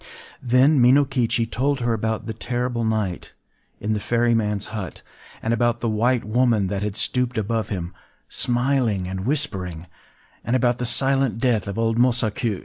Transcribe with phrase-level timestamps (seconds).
[0.41, 3.33] ”Then Minokichi told her about the terrible night
[3.79, 7.93] in the ferryman’s hut,—and about the White Woman that had stooped above him,
[8.27, 12.59] smiling and whispering,—and about the silent death of old Mosaku.